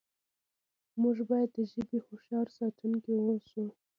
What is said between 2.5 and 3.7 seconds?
ساتونکي اوسو.